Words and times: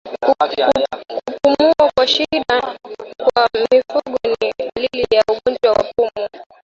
Kupumua 1.25 1.91
kwa 1.95 2.07
shida 2.07 2.49
kwa 3.33 3.47
mfugo 3.53 4.17
ni 4.23 4.53
dalili 4.57 5.15
ya 5.15 5.23
ugonjwa 5.29 5.71
wa 5.71 5.83
pumu 5.83 6.27